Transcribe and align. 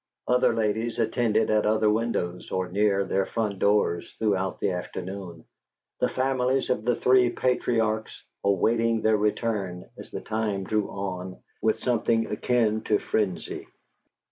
Other 0.27 0.51
ladies 0.55 0.97
attended 0.97 1.51
at 1.51 1.67
other 1.67 1.87
windows, 1.91 2.49
or 2.49 2.67
near 2.71 3.03
their 3.03 3.27
front 3.27 3.59
doors, 3.59 4.15
throughout 4.17 4.59
the 4.59 4.71
afternoon: 4.71 5.45
the 5.99 6.09
families 6.09 6.71
of 6.71 6.83
the 6.85 6.95
three 6.95 7.29
patriarchs 7.29 8.23
awaiting 8.43 9.03
their 9.03 9.17
return, 9.17 9.85
as 9.99 10.09
the 10.09 10.21
time 10.21 10.63
drew 10.63 10.89
on, 10.89 11.37
with 11.61 11.77
something 11.83 12.25
akin 12.31 12.81
to 12.85 12.97
frenzy. 12.97 13.67